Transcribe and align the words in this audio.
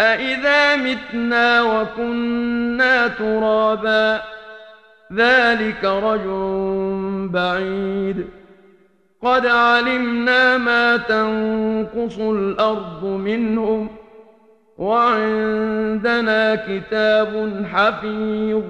أإذا 0.00 0.76
متنا 0.76 1.62
وكنا 1.62 3.08
ترابا 3.08 4.22
ذلك 5.12 5.84
رجل 5.84 7.28
بعيد 7.32 8.26
قد 9.22 9.46
علمنا 9.46 10.58
ما 10.58 10.96
تنقص 10.96 12.18
الأرض 12.18 13.04
منهم 13.04 13.88
وعندنا 14.78 16.54
كتاب 16.54 17.64
حفيظ 17.72 18.62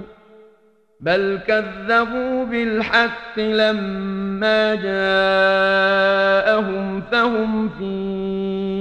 بل 1.00 1.40
كذبوا 1.46 2.44
بالحق 2.44 3.38
لما 3.38 4.74
جاءهم 4.74 5.40
فهم 7.00 7.68
في 7.68 8.59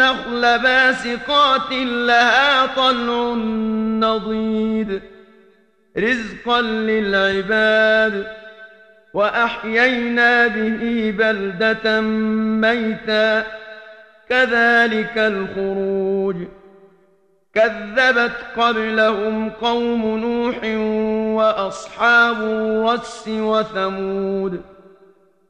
والنخل 0.00 0.58
باسقات 0.58 1.72
لها 1.72 2.66
طلع 2.66 3.34
نضيد. 4.08 5.02
رزقا 5.98 6.60
للعباد. 6.60 8.26
وأحيينا 9.14 10.46
به 10.46 11.14
بلدة 11.18 12.00
ميتا. 12.60 13.46
كذلك 14.28 15.18
الخروج. 15.18 16.36
كذبت 17.54 18.32
قبلهم 18.56 19.50
قوم 19.50 20.18
نوح 20.18 20.56
وأصحاب 21.38 22.36
الرس 22.36 23.24
وثمود. 23.28 24.60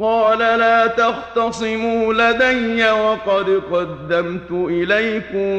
قال 0.00 0.38
لا 0.38 0.86
تختصموا 0.86 2.14
لدي 2.14 2.90
وقد 2.90 3.62
قدمت 3.72 4.50
إليكم 4.50 5.58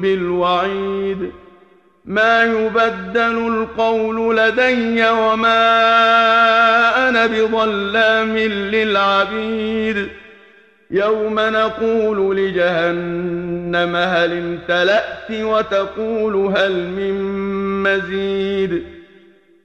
بالوعيد. 0.00 1.32
ما 2.04 2.44
يبدل 2.44 3.46
القول 3.48 4.36
لدي 4.36 5.10
وما 5.10 5.88
أنا 7.08 7.26
بظلام 7.26 8.36
للعبيد. 8.38 10.08
يوم 10.90 11.34
نقول 11.34 12.36
لجهنم 12.36 13.96
هل 13.96 14.32
امتلأت 14.32 15.30
وتقول 15.30 16.34
هل 16.56 16.72
من 16.72 17.14
مزيد. 17.82 18.95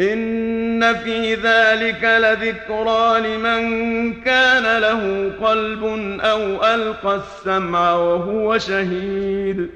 ان 0.00 0.94
في 0.94 1.34
ذلك 1.34 2.04
لذكرى 2.04 3.20
لمن 3.20 4.12
كان 4.22 4.80
له 4.80 5.32
قلب 5.42 5.84
أو 6.20 6.64
القى 6.74 7.14
السمع 7.16 7.94
وهو 7.94 8.58
شهيد 8.58 9.70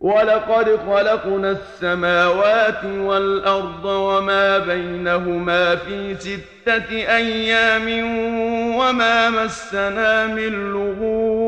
ولقد 0.00 0.76
خلقنا 0.86 1.50
السماوات 1.50 2.84
والارض 2.84 3.84
وما 3.84 4.58
بينهما 4.58 5.76
في 5.76 6.14
سته 6.14 7.16
أيام 7.16 7.88
وما 8.76 9.30
مسنا 9.30 10.26
من 10.26 10.72
لغوب 10.72 11.47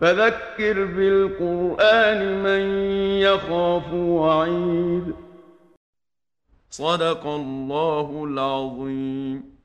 فذكر 0.00 0.84
بالقرآن 0.84 2.42
من 2.42 2.60
يخاف 3.20 3.92
وعيد. 3.92 5.14
صدق 6.70 7.26
الله 7.26 8.24
العظيم. 8.24 9.57